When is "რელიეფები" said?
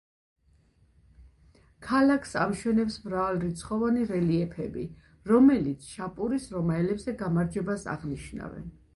4.11-4.85